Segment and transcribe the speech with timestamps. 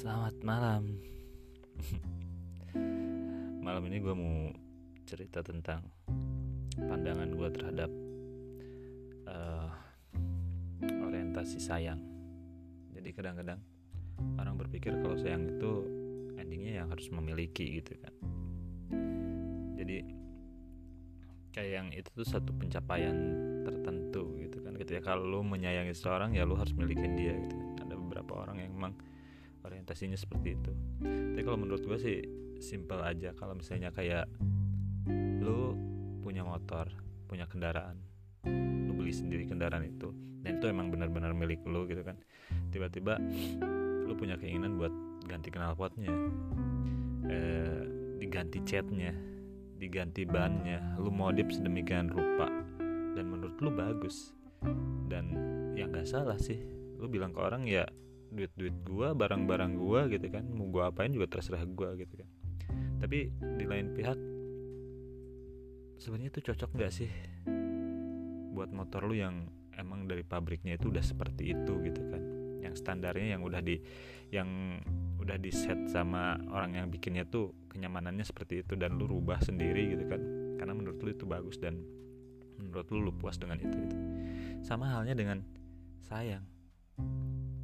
[0.00, 0.96] Selamat malam.
[3.68, 4.48] malam ini gue mau
[5.04, 5.84] cerita tentang
[6.72, 7.90] pandangan gue terhadap
[9.28, 9.68] uh,
[11.04, 12.00] orientasi sayang.
[12.96, 13.60] Jadi kadang-kadang
[14.40, 15.84] orang berpikir kalau sayang itu
[16.40, 18.14] endingnya yang harus memiliki gitu kan.
[19.76, 20.00] Jadi
[21.52, 23.12] kayak yang itu tuh satu pencapaian
[23.68, 24.80] tertentu gitu kan.
[24.80, 27.52] Ketika kalau lu menyayangi seseorang ya lu harus milikin dia gitu.
[27.52, 27.84] Kan.
[27.84, 28.96] Ada beberapa orang yang emang
[29.64, 30.72] orientasinya seperti itu.
[31.02, 32.18] Tapi kalau menurut gue sih
[32.60, 33.32] simple aja.
[33.36, 34.28] Kalau misalnya kayak
[35.40, 35.74] lu
[36.20, 36.86] punya motor
[37.24, 37.96] punya kendaraan
[38.86, 40.12] lu beli sendiri kendaraan itu
[40.44, 42.20] dan itu emang benar-benar milik lu gitu kan
[42.68, 43.16] tiba-tiba
[44.04, 44.92] lu punya keinginan buat
[45.24, 46.12] ganti knalpotnya
[47.30, 47.82] eh,
[48.20, 49.16] diganti catnya
[49.80, 52.60] diganti bannya lu modif sedemikian rupa
[53.16, 54.36] dan menurut lu bagus.
[55.10, 55.32] Dan
[55.74, 56.60] yang gak salah sih
[57.00, 57.88] lu bilang ke orang ya
[58.30, 60.46] duit duit gua barang barang gua gitu kan.
[60.50, 62.28] Mau gua apain juga terserah gua gitu kan.
[63.00, 64.18] Tapi di lain pihak
[66.00, 67.10] sebenarnya itu cocok nggak sih
[68.56, 72.22] buat motor lu yang emang dari pabriknya itu udah seperti itu gitu kan?
[72.60, 73.80] Yang standarnya yang udah di
[74.30, 74.80] yang
[75.20, 79.96] udah di set sama orang yang bikinnya tuh kenyamanannya seperti itu dan lu rubah sendiri
[79.96, 80.20] gitu kan.
[80.60, 81.80] Karena menurut lu itu bagus dan
[82.60, 83.96] menurut lu lu puas dengan itu gitu.
[84.60, 85.40] sama halnya dengan
[86.04, 86.44] sayang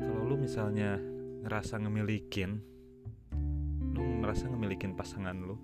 [0.00, 0.96] kalau lu misalnya
[1.44, 2.60] ngerasa ngemilikin
[3.92, 5.60] lu ngerasa ngemilikin pasangan lu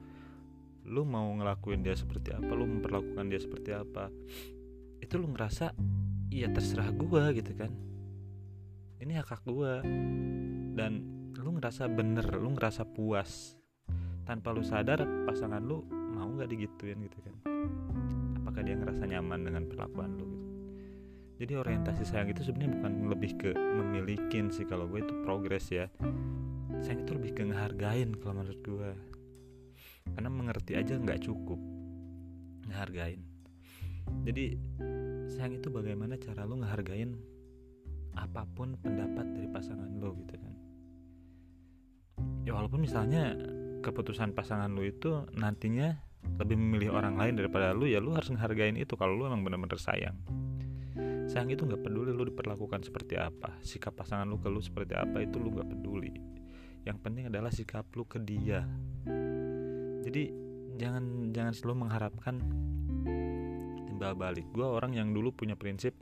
[0.87, 4.13] lu mau ngelakuin dia seperti apa lu memperlakukan dia seperti apa
[5.01, 5.73] itu lu ngerasa
[6.31, 7.71] iya terserah gua gitu kan.
[8.99, 9.81] Ini hak hak gua.
[10.77, 10.93] Dan
[11.37, 13.55] lu ngerasa bener lu ngerasa puas.
[14.27, 17.35] Tanpa lu sadar pasangan lu mau nggak digituin gitu kan.
[18.43, 20.36] Apakah dia ngerasa nyaman dengan perlakuan lu gitu
[21.37, 25.93] jadi orientasi sayang itu sebenarnya bukan lebih ke memilikin sih kalau gue itu progres ya.
[26.81, 28.91] Sayang itu lebih ke ngehargain kalau menurut gue.
[30.17, 31.61] Karena mengerti aja nggak cukup
[32.73, 33.21] ngehargain.
[34.25, 34.57] Jadi
[35.37, 37.13] sayang itu bagaimana cara lo ngehargain
[38.17, 40.55] apa pun pendapat dari pasangan lo gitu kan.
[42.49, 43.37] Ya walaupun misalnya
[43.85, 46.01] keputusan pasangan lo itu nantinya
[46.41, 49.77] lebih memilih orang lain daripada lo ya lo harus ngehargain itu kalau lo emang bener-bener
[49.77, 50.17] sayang
[51.37, 53.61] sayang itu nggak peduli lu diperlakukan seperti apa.
[53.61, 56.17] Sikap pasangan lu ke lu seperti apa itu lu nggak peduli.
[56.89, 58.65] Yang penting adalah sikap lu ke dia.
[60.01, 60.33] Jadi
[60.81, 62.41] jangan jangan selalu mengharapkan
[63.85, 64.49] timbal balik.
[64.49, 65.93] Gue orang yang dulu punya prinsip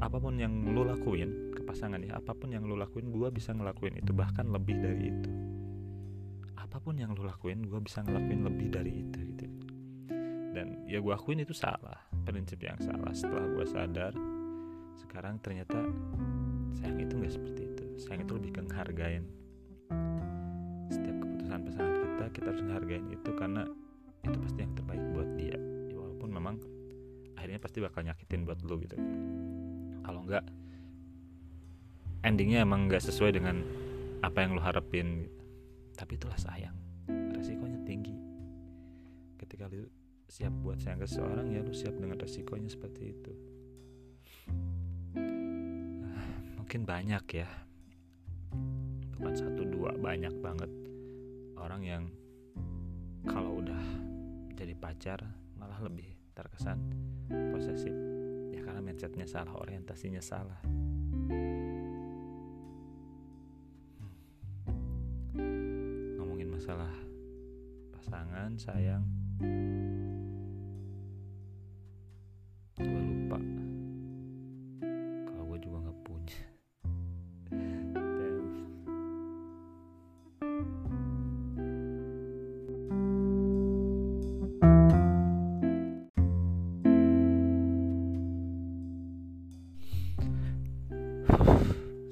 [0.00, 3.52] apa pun yang lu lakuin ke pasangan ya apa pun yang lu lakuin gue bisa
[3.52, 5.30] ngelakuin itu bahkan lebih dari itu.
[6.56, 9.44] Apa pun yang lu lakuin gue bisa ngelakuin lebih dari itu gitu.
[10.56, 13.12] Dan ya gue akuin itu salah prinsip yang salah.
[13.12, 14.16] Setelah gue sadar
[14.98, 15.78] sekarang ternyata
[16.74, 17.84] sayang itu nggak seperti itu.
[18.02, 19.24] Sayang itu lebih ke ngehargain.
[20.90, 23.62] Setiap keputusan pasangan kita kita harus ngehargain itu karena
[24.26, 25.58] itu pasti yang terbaik buat dia.
[25.90, 26.54] Ya, walaupun memang
[27.38, 28.96] akhirnya pasti bakal nyakitin buat lo gitu.
[30.02, 30.44] Kalau enggak
[32.26, 33.62] endingnya emang nggak sesuai dengan
[34.26, 35.38] apa yang lo harapin gitu.
[35.94, 36.74] tapi itulah sayang.
[37.34, 38.14] Resikonya tinggi.
[39.38, 39.86] Ketika lu
[40.28, 43.32] siap buat sayang ke seseorang ya lu siap dengan resikonya seperti itu
[46.68, 47.48] mungkin banyak ya.
[49.16, 50.68] Bukan satu dua banyak banget.
[51.56, 52.12] Orang yang
[53.24, 53.80] kalau udah
[54.52, 55.16] jadi pacar
[55.56, 56.76] malah lebih terkesan
[57.56, 57.96] posesif.
[58.52, 60.60] Ya karena mindsetnya salah orientasinya salah.
[66.20, 66.92] Ngomongin masalah
[67.96, 69.08] pasangan sayang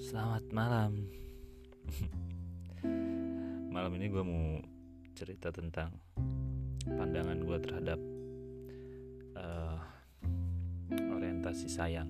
[0.07, 1.03] Selamat malam.
[3.75, 4.63] malam ini gue mau
[5.19, 5.91] cerita tentang
[6.87, 7.99] pandangan gue terhadap
[9.35, 9.83] uh,
[11.11, 12.07] orientasi sayang.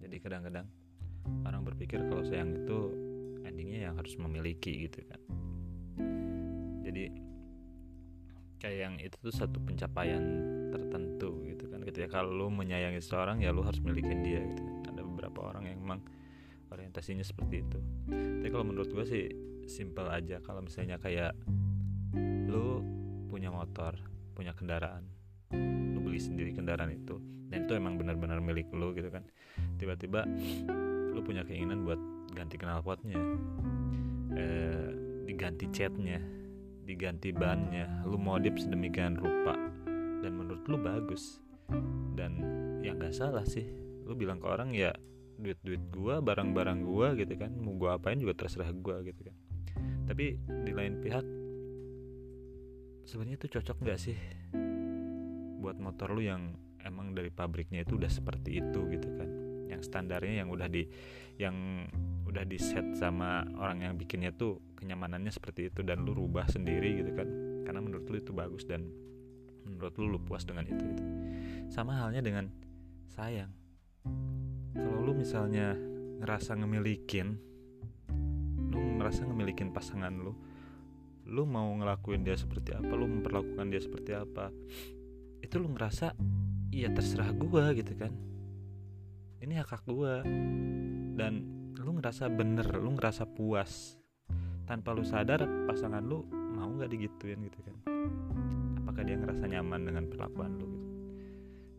[0.00, 0.64] Jadi kadang-kadang
[1.44, 2.78] orang berpikir kalau sayang itu
[3.44, 5.20] endingnya yang harus memiliki gitu kan.
[6.88, 7.04] Jadi
[8.64, 10.24] kayak yang itu tuh satu pencapaian
[10.72, 11.84] tertentu gitu kan.
[11.84, 14.96] Ketika kalau lu menyayangi seseorang ya lu harus milikin dia gitu kan.
[14.96, 16.00] Ada beberapa orang yang emang
[16.72, 17.78] orientasinya seperti itu.
[18.08, 19.24] Tapi kalau menurut gue sih
[19.68, 20.40] simple aja.
[20.44, 21.36] Kalau misalnya kayak
[22.48, 22.84] lu
[23.28, 23.98] punya motor
[24.34, 25.02] punya kendaraan
[25.94, 27.18] lu beli sendiri kendaraan itu
[27.50, 29.26] dan itu emang benar-benar milik lu gitu kan
[29.74, 30.22] tiba-tiba
[31.10, 31.98] lu punya keinginan buat
[32.30, 33.18] ganti knalpotnya
[34.38, 34.90] eh,
[35.26, 36.22] diganti catnya
[36.84, 39.56] diganti bannya lu modif sedemikian rupa
[40.24, 41.44] dan menurut lu bagus.
[42.16, 42.40] Dan
[42.80, 43.64] ya nggak salah sih
[44.04, 44.92] lu bilang ke orang ya
[45.38, 47.52] duit duit gua barang barang gua gitu kan.
[47.58, 49.36] Mau gua apain juga terserah gua gitu kan.
[50.04, 51.24] Tapi di lain pihak
[53.04, 54.16] sebenarnya itu cocok nggak sih
[55.60, 59.28] buat motor lu yang emang dari pabriknya itu udah seperti itu gitu kan?
[59.72, 60.84] Yang standarnya yang udah di
[61.40, 61.88] yang
[62.24, 67.00] udah di set sama orang yang bikinnya tuh kenyamanannya seperti itu dan lu rubah sendiri
[67.00, 67.26] gitu kan.
[67.64, 68.86] Karena menurut lu itu bagus dan
[69.64, 71.02] menurut lu lu puas dengan itu gitu.
[71.72, 72.52] sama halnya dengan
[73.08, 73.50] sayang
[74.74, 75.78] kalau lu misalnya
[76.20, 77.38] ngerasa ngemilikin
[78.70, 80.34] lu ngerasa ngemilikin pasangan lu
[81.24, 84.52] lu mau ngelakuin dia seperti apa lu memperlakukan dia seperti apa
[85.44, 86.16] itu lu ngerasa
[86.74, 88.10] iya terserah gua gitu kan.
[89.38, 90.26] Ini hak hak gua.
[91.14, 91.32] Dan
[91.78, 93.94] lu ngerasa bener lu ngerasa puas.
[94.66, 97.76] Tanpa lu sadar pasangan lu mau nggak digituin gitu kan?
[98.82, 100.73] Apakah dia ngerasa nyaman dengan perlakuan lu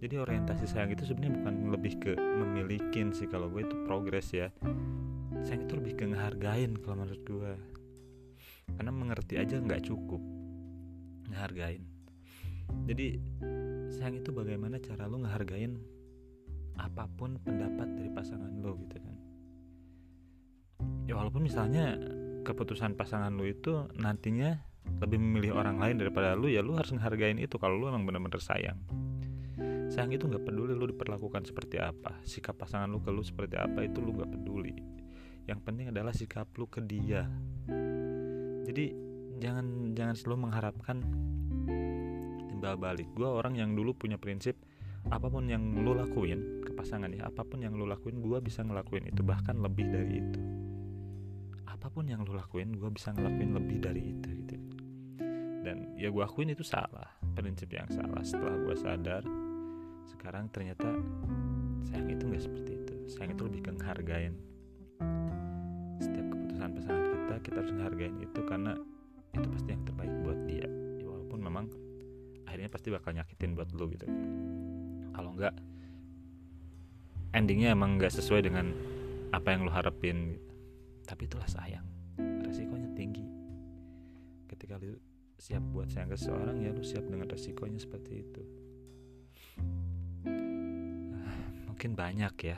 [0.05, 4.53] jadi orientasi sayang itu sebenarnya bukan lebih ke memilikin sih kalau gue itu progres ya.
[5.41, 7.53] Sayang itu lebih ke ngehargain kalau menurut gue.
[8.77, 10.21] Karena mengerti aja nggak cukup
[11.33, 11.81] ngehargain.
[12.85, 13.17] Jadi
[13.97, 15.73] sayang itu bagaimana cara lu ngehargain
[16.77, 19.15] apa pun pendapat dari pasangan lo gitu kan.
[21.09, 21.97] Ya walaupun misalnya
[22.45, 24.53] keputusan pasangan lu itu nantinya
[25.01, 28.37] lebih memilih orang lain daripada lu ya lu harus ngehargain itu kalau lu emang bener-bener
[28.37, 28.77] sayang
[29.95, 32.19] sayang itu nggak peduli lu diperlakukan seperti apa.
[32.27, 34.75] Sikap pasangan lu ke lu seperti apa itu lu nggak peduli.
[35.47, 37.24] Yang penting adalah sikap lu ke dia.
[38.68, 38.92] Jadi
[39.39, 41.00] jangan jangan selalu mengharapkan
[42.51, 43.07] timbal balik.
[43.15, 44.59] Gue orang yang dulu punya prinsip
[45.07, 48.65] apa pun yang lu lakuin ke pasangan ya apa pun yang lu lakuin gue bisa
[48.68, 50.41] ngelakuin itu bahkan lebih dari itu.
[51.71, 54.56] Apa pun yang lu lakuin gue bisa ngelakuin lebih dari itu gitu.
[55.63, 58.19] Dan ya gue akuin itu salah prinsip yang salah.
[58.27, 59.24] Setelah gue sadar
[60.05, 60.89] sekarang ternyata
[61.89, 62.93] sayang itu nggak seperti itu.
[63.09, 64.33] Sayang itu lebih ke ngehargain.
[65.97, 68.73] Setiap keputusan pasangan kita kita harus ngehargain itu karena
[69.33, 70.67] itu pasti yang terbaik buat dia.
[71.01, 71.65] Ya, walaupun memang
[72.45, 74.05] akhirnya pasti bakal nyakitin buat lo gitu.
[75.13, 75.53] Kalau enggak
[77.35, 78.71] endingnya emang nggak sesuai dengan
[79.35, 80.51] apa yang lo harapin gitu.
[81.05, 81.85] tapi itulah sayang.
[82.17, 83.25] Resikonya tinggi.
[84.49, 84.97] Ketika lu
[85.37, 88.64] siap buat sayang ke seseorang ya lu siap dengan resikonya seperti itu
[91.85, 92.57] mungkin banyak ya.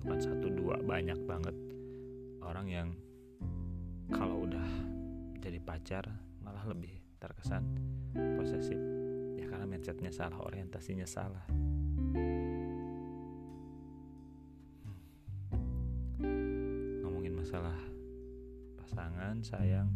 [0.00, 1.52] Bukan satu dua banyak banget.
[2.40, 2.96] Orang yang
[4.08, 4.64] kalau udah
[5.44, 6.08] jadi pacar
[6.40, 6.88] malah lebih
[7.20, 7.60] terkesan
[8.16, 8.80] posesif.
[9.36, 11.44] Ya karena mindsetnya salah orientasinya salah.
[16.16, 17.04] Hmm.
[17.04, 17.76] ngomongin masalah
[18.80, 19.92] pasangan sayang